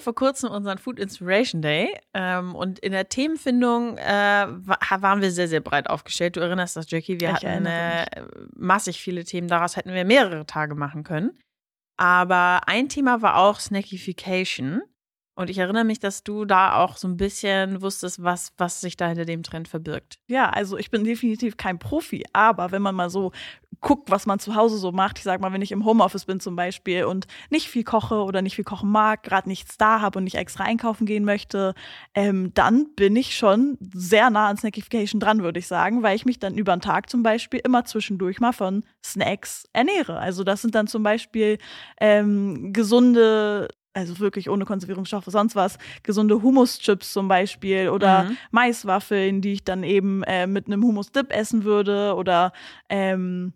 vor 0.00 0.14
kurzem 0.14 0.50
unseren 0.50 0.78
Food 0.78 0.98
Inspiration 0.98 1.62
Day 1.62 1.98
ähm, 2.12 2.54
und 2.54 2.78
in 2.78 2.92
der 2.92 3.08
Themenfindung 3.08 3.96
äh, 3.98 4.46
waren 4.48 5.20
wir 5.20 5.30
sehr, 5.30 5.48
sehr 5.48 5.60
breit 5.60 5.88
aufgestellt. 5.88 6.36
Du 6.36 6.40
erinnerst 6.40 6.76
das, 6.76 6.90
Jackie? 6.90 7.20
Wir 7.20 7.28
Ich 7.28 7.34
hatten 7.34 7.46
erinnere 7.46 8.06
äh, 8.12 8.22
massig 8.54 9.00
viele 9.00 9.24
Themen. 9.24 9.48
Daraus 9.48 9.76
hätten 9.76 9.92
wir 9.92 10.04
mehrere 10.04 10.46
Tage 10.46 10.74
machen 10.74 11.04
können. 11.04 11.38
Aber 11.96 12.62
ein 12.66 12.88
Thema 12.88 13.22
war 13.22 13.36
auch 13.38 13.60
Snackification. 13.60 14.82
Und 15.36 15.50
ich 15.50 15.58
erinnere 15.58 15.84
mich, 15.84 15.98
dass 15.98 16.22
du 16.22 16.44
da 16.44 16.76
auch 16.76 16.96
so 16.96 17.08
ein 17.08 17.16
bisschen 17.16 17.82
wusstest, 17.82 18.22
was, 18.22 18.52
was 18.56 18.80
sich 18.80 18.96
da 18.96 19.08
hinter 19.08 19.24
dem 19.24 19.42
Trend 19.42 19.66
verbirgt. 19.66 20.20
Ja, 20.28 20.48
also 20.50 20.78
ich 20.78 20.90
bin 20.92 21.02
definitiv 21.02 21.56
kein 21.56 21.80
Profi, 21.80 22.24
aber 22.32 22.70
wenn 22.70 22.82
man 22.82 22.94
mal 22.94 23.10
so 23.10 23.32
guckt, 23.84 24.10
was 24.10 24.24
man 24.26 24.38
zu 24.40 24.56
Hause 24.56 24.78
so 24.78 24.90
macht, 24.90 25.18
ich 25.18 25.24
sag 25.24 25.40
mal, 25.40 25.52
wenn 25.52 25.62
ich 25.62 25.70
im 25.70 25.84
Homeoffice 25.84 26.24
bin 26.24 26.40
zum 26.40 26.56
Beispiel 26.56 27.04
und 27.04 27.26
nicht 27.50 27.68
viel 27.68 27.84
koche 27.84 28.16
oder 28.24 28.40
nicht 28.42 28.56
viel 28.56 28.64
kochen 28.64 28.90
mag, 28.90 29.22
gerade 29.22 29.48
nichts 29.48 29.76
da 29.76 30.00
habe 30.00 30.18
und 30.18 30.24
nicht 30.24 30.36
extra 30.36 30.64
einkaufen 30.64 31.06
gehen 31.06 31.24
möchte, 31.24 31.74
ähm, 32.14 32.52
dann 32.54 32.94
bin 32.96 33.14
ich 33.14 33.36
schon 33.36 33.78
sehr 33.94 34.30
nah 34.30 34.48
an 34.48 34.56
Snackification 34.56 35.20
dran, 35.20 35.42
würde 35.42 35.60
ich 35.60 35.66
sagen, 35.66 36.02
weil 36.02 36.16
ich 36.16 36.24
mich 36.24 36.38
dann 36.38 36.56
über 36.56 36.74
den 36.74 36.80
Tag 36.80 37.10
zum 37.10 37.22
Beispiel 37.22 37.60
immer 37.62 37.84
zwischendurch 37.84 38.40
mal 38.40 38.52
von 38.52 38.84
Snacks 39.04 39.68
ernähre. 39.74 40.18
Also 40.18 40.44
das 40.44 40.62
sind 40.62 40.74
dann 40.74 40.86
zum 40.86 41.02
Beispiel 41.02 41.58
ähm, 42.00 42.72
gesunde 42.72 43.68
also 43.96 44.18
wirklich 44.18 44.50
ohne 44.50 44.64
Konservierungsstoffe, 44.64 45.26
sonst 45.28 45.54
was, 45.54 45.78
gesunde 46.02 46.42
Hummuschips 46.42 47.12
zum 47.12 47.28
Beispiel 47.28 47.90
oder 47.90 48.24
Mhm. 48.24 48.36
Maiswaffeln, 48.50 49.40
die 49.40 49.52
ich 49.52 49.62
dann 49.62 49.84
eben 49.84 50.24
äh, 50.24 50.48
mit 50.48 50.66
einem 50.66 50.82
Hummus-Dip 50.82 51.30
essen 51.30 51.62
würde 51.62 52.16
oder 52.16 52.52
ähm, 52.88 53.52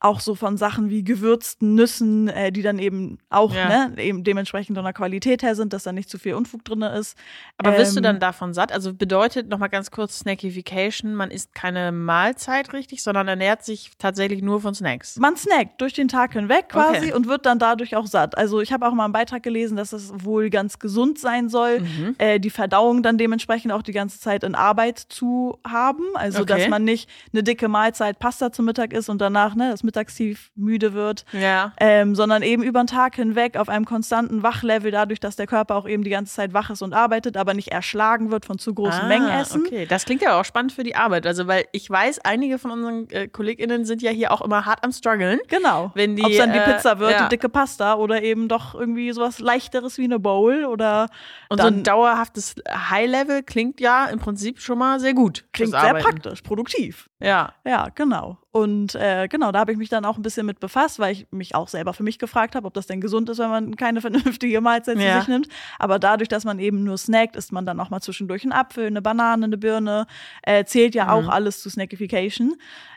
auch 0.00 0.20
so 0.20 0.34
von 0.34 0.56
Sachen 0.56 0.90
wie 0.90 1.02
gewürzten 1.04 1.74
Nüssen, 1.74 2.28
äh, 2.28 2.52
die 2.52 2.62
dann 2.62 2.78
eben 2.78 3.18
auch 3.30 3.54
Ja. 3.54 3.88
ne, 3.88 4.02
eben 4.02 4.24
dementsprechend 4.24 4.76
von 4.76 4.84
der 4.84 4.92
Qualität 4.92 5.42
her 5.42 5.54
sind, 5.54 5.72
dass 5.72 5.84
da 5.84 5.92
nicht 5.92 6.10
zu 6.10 6.18
viel 6.18 6.34
Unfug 6.34 6.64
drin 6.64 6.82
ist. 6.82 7.16
Aber 7.58 7.76
wirst 7.78 7.94
du 7.96 8.00
Ähm, 8.00 8.04
dann 8.04 8.20
davon 8.20 8.52
satt? 8.54 8.72
Also 8.72 8.92
bedeutet 8.94 9.48
nochmal 9.48 9.68
ganz 9.70 9.90
kurz 9.90 10.18
Snackification, 10.20 11.14
man 11.14 11.30
isst 11.30 11.54
keine 11.54 11.92
Mahlzeit 11.92 12.72
richtig, 12.72 13.02
sondern 13.02 13.26
ernährt 13.28 13.64
sich 13.64 13.90
tatsächlich 13.98 14.42
nur 14.42 14.60
von 14.60 14.74
Snacks. 14.74 15.16
Man 15.18 15.36
snackt 15.36 15.80
durch 15.80 15.92
den 15.92 16.08
Tag 16.08 16.34
hinweg 16.34 16.68
quasi 16.68 16.96
Okay. 17.06 17.12
und 17.12 17.26
wird 17.26 17.46
dann 17.46 17.58
dadurch 17.58 17.96
auch 17.96 18.06
satt. 18.06 18.36
Also 18.36 18.60
ich 18.60 18.72
habe 18.72 18.86
auch 18.86 18.92
mal 18.92 19.04
einen 19.04 19.12
Beitrag 19.12 19.42
gelesen, 19.42 19.76
dass 19.76 19.92
es 19.92 20.12
wohl 20.24 20.50
ganz 20.50 20.78
gesund 20.78 21.18
sein 21.18 21.48
soll, 21.48 21.80
Mhm. 21.80 22.14
äh, 22.18 22.38
die 22.38 22.50
Verdauung 22.50 23.02
dann 23.02 23.18
dementsprechend 23.18 23.72
auch 23.72 23.82
die 23.82 23.92
ganze 23.92 24.20
Zeit 24.20 24.44
in 24.44 24.54
Arbeit 24.54 24.98
zu 24.98 25.58
haben. 25.66 26.04
Also 26.14 26.42
Okay. 26.42 26.54
dass 26.58 26.68
man 26.68 26.84
nicht 26.84 27.08
eine 27.32 27.42
dicke 27.42 27.68
Mahlzeit 27.68 28.18
Pasta 28.18 28.52
zum 28.52 28.66
Mittag 28.66 28.92
isst 28.92 29.08
und 29.08 29.20
danach 29.20 29.54
ne, 29.54 29.70
das 29.70 29.82
Mittagstief 29.86 30.50
müde 30.54 30.92
wird. 30.92 31.24
Ja. 31.32 31.72
Ähm, 31.80 32.14
sondern 32.14 32.42
eben 32.42 32.62
über 32.62 32.82
den 32.82 32.86
Tag 32.86 33.16
hinweg 33.16 33.56
auf 33.56 33.68
einem 33.68 33.86
konstanten 33.86 34.42
Wachlevel, 34.42 34.90
dadurch, 34.90 35.20
dass 35.20 35.36
der 35.36 35.46
Körper 35.46 35.76
auch 35.76 35.88
eben 35.88 36.04
die 36.04 36.10
ganze 36.10 36.34
Zeit 36.34 36.52
wach 36.52 36.68
ist 36.70 36.82
und 36.82 36.92
arbeitet, 36.92 37.36
aber 37.36 37.54
nicht 37.54 37.72
erschlagen 37.72 38.30
wird 38.30 38.44
von 38.44 38.58
zu 38.58 38.74
großen 38.74 39.08
Mengen 39.08 39.28
Essen. 39.28 39.62
Ah, 39.64 39.66
Okay, 39.66 39.86
das 39.86 40.04
klingt 40.04 40.22
ja 40.22 40.38
auch 40.38 40.44
spannend 40.44 40.72
für 40.72 40.84
die 40.84 40.94
Arbeit. 40.94 41.26
Also, 41.26 41.46
weil 41.46 41.64
ich 41.72 41.88
weiß, 41.88 42.20
einige 42.24 42.58
von 42.58 42.70
unseren 42.70 43.08
äh, 43.10 43.28
KollegInnen 43.28 43.84
sind 43.84 44.02
ja 44.02 44.10
hier 44.10 44.32
auch 44.32 44.42
immer 44.42 44.66
hart 44.66 44.84
am 44.84 44.92
struggeln. 44.92 45.40
Genau. 45.48 45.90
Wenn 45.94 46.16
die, 46.16 46.22
Ob 46.24 46.30
es 46.30 46.36
dann 46.36 46.52
die 46.52 46.58
äh, 46.58 46.72
Pizza 46.74 46.98
wird, 46.98 47.12
ja. 47.12 47.22
die 47.24 47.28
dicke 47.30 47.48
Pasta 47.48 47.94
oder 47.94 48.22
eben 48.22 48.48
doch 48.48 48.74
irgendwie 48.74 49.12
sowas 49.12 49.38
leichteres 49.38 49.98
wie 49.98 50.04
eine 50.04 50.18
Bowl 50.18 50.64
oder 50.64 51.08
Und 51.48 51.60
so 51.60 51.66
ein 51.66 51.82
dauerhaftes 51.82 52.56
High-Level 52.68 53.42
klingt 53.42 53.80
ja 53.80 54.06
im 54.06 54.18
Prinzip 54.18 54.60
schon 54.60 54.78
mal 54.78 55.00
sehr 55.00 55.14
gut. 55.14 55.44
klingt 55.52 55.72
sehr 55.72 55.94
praktisch, 55.94 56.42
produktiv. 56.42 57.08
Ja. 57.20 57.52
Ja, 57.64 57.88
genau. 57.94 58.38
Und 58.56 58.94
äh, 58.94 59.28
genau, 59.28 59.52
da 59.52 59.58
habe 59.58 59.72
ich 59.72 59.76
mich 59.76 59.90
dann 59.90 60.06
auch 60.06 60.16
ein 60.16 60.22
bisschen 60.22 60.46
mit 60.46 60.60
befasst, 60.60 60.98
weil 60.98 61.12
ich 61.12 61.26
mich 61.30 61.54
auch 61.54 61.68
selber 61.68 61.92
für 61.92 62.02
mich 62.02 62.18
gefragt 62.18 62.54
habe, 62.54 62.66
ob 62.66 62.72
das 62.72 62.86
denn 62.86 63.02
gesund 63.02 63.28
ist, 63.28 63.38
wenn 63.38 63.50
man 63.50 63.76
keine 63.76 64.00
vernünftige 64.06 64.62
Mahlzeit 64.62 64.98
Ja. 64.98 65.12
zu 65.12 65.18
sich 65.20 65.28
nimmt. 65.28 65.48
Aber 65.78 65.98
dadurch, 65.98 66.28
dass 66.30 66.44
man 66.44 66.58
eben 66.58 66.82
nur 66.82 66.96
snackt, 66.96 67.36
isst 67.36 67.52
man 67.52 67.66
dann 67.66 67.78
auch 67.80 67.90
mal 67.90 68.00
zwischendurch 68.00 68.44
einen 68.44 68.52
Apfel, 68.52 68.86
eine 68.86 69.02
Banane, 69.02 69.44
eine 69.44 69.58
Birne. 69.58 70.06
Äh, 70.42 70.64
zählt 70.64 70.94
ja 70.94 71.04
Mhm. 71.04 71.10
auch 71.10 71.28
alles 71.28 71.60
zu 71.60 71.68
Snackification. 71.68 72.54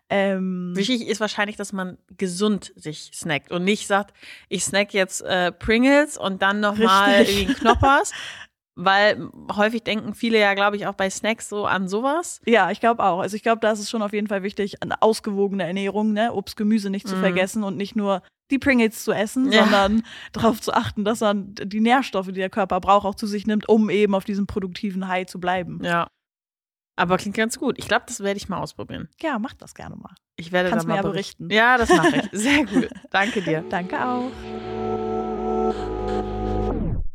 Ähm, 0.10 0.72
Wichtig 0.76 1.08
ist 1.08 1.20
wahrscheinlich, 1.20 1.58
dass 1.58 1.74
man 1.74 1.98
gesund 2.18 2.72
sich 2.76 3.12
snackt 3.14 3.52
und 3.52 3.64
nicht 3.66 3.86
sagt, 3.86 4.16
ich 4.48 4.64
snack 4.64 4.94
jetzt 4.94 5.22
äh, 5.22 5.52
Pringles 5.52 6.18
und 6.18 6.42
dann 6.42 6.62
nochmal 6.62 7.26
irgendwie 7.28 7.54
Knoppers. 7.54 8.14
Weil 8.82 9.30
häufig 9.56 9.84
denken 9.84 10.14
viele 10.14 10.40
ja, 10.40 10.54
glaube 10.54 10.78
ich, 10.78 10.88
auch 10.88 10.94
bei 10.94 11.10
Snacks 11.10 11.50
so 11.50 11.66
an 11.66 11.90
sowas. 11.90 12.40
Ja, 12.46 12.72
ich 12.72 12.80
glaube 12.80 13.04
auch. 13.04 13.20
Also 13.20 13.36
ich 13.36 13.44
glaube, 13.44 13.60
da 13.60 13.72
ist 13.72 13.80
es 13.80 13.90
schon 13.90 14.02
auf 14.02 14.14
jeden 14.14 14.28
Fall 14.28 14.42
wichtig, 14.42 14.82
eine 14.82 15.02
ausgewogene 15.02 15.66
Ernährung, 15.66 16.14
ne? 16.14 16.34
Obst, 16.34 16.56
Gemüse 16.56 16.90
nicht 16.90 17.08
zu 17.08 17.18
Mhm. 17.18 17.20
vergessen 17.20 17.64
und 17.64 17.76
nicht 17.76 17.96
nur 17.98 18.22
die 18.52 18.58
Pringles 18.58 19.04
zu 19.04 19.12
essen, 19.12 19.52
Ja. 19.52 19.64
sondern 19.64 20.04
darauf 20.32 20.62
zu 20.62 20.74
achten, 20.74 21.04
dass 21.04 21.20
man 21.20 21.54
die 21.56 21.82
Nährstoffe, 21.82 22.28
die 22.28 22.32
der 22.34 22.50
Körper 22.50 22.80
braucht, 22.80 23.06
auch 23.06 23.16
zu 23.16 23.28
sich 23.28 23.46
nimmt, 23.46 23.68
um 23.68 23.90
eben 23.90 24.16
auf 24.16 24.24
diesem 24.24 24.48
produktiven 24.48 25.08
High 25.10 25.28
zu 25.28 25.40
bleiben. 25.42 25.82
Ja. 25.84 26.08
Aber 26.96 27.18
klingt 27.18 27.36
ganz 27.38 27.60
gut. 27.60 27.76
Ich 27.78 27.88
glaube, 27.88 28.06
das 28.08 28.22
werde 28.22 28.38
ich 28.38 28.50
mal 28.50 28.60
ausprobieren. 28.60 29.10
Ja, 29.22 29.40
mach 29.40 29.54
das 29.54 29.74
gerne 29.76 29.96
mal. 29.98 30.14
Ich 30.38 30.52
werde 30.52 30.70
Kannst 30.70 30.86
da 30.86 30.90
mal 30.96 31.02
berichten. 31.02 31.48
berichten. 31.50 31.54
Ja, 31.54 31.78
das 31.78 31.90
mache 31.90 32.16
ich. 32.18 32.30
Sehr 32.32 32.66
gut. 32.66 32.90
Danke 33.10 33.42
dir. 33.42 33.64
Danke 33.70 34.06
auch. 34.06 34.32